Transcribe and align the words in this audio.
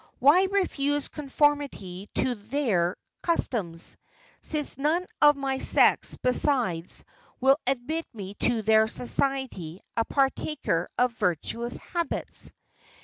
Why 0.17 0.45
refuse 0.45 1.09
conformity 1.09 2.09
to 2.15 2.33
their 2.33 2.95
customs, 3.21 3.97
since 4.41 4.75
none 4.75 5.05
of 5.21 5.37
my 5.37 5.59
sex 5.59 6.17
besides 6.23 7.03
will 7.39 7.57
admit 7.67 8.07
me 8.11 8.33
to 8.39 8.63
their 8.63 8.87
society 8.87 9.79
a 9.95 10.03
partaker 10.03 10.87
of 10.97 11.13
virtuous 11.13 11.77
habits?" 11.77 12.51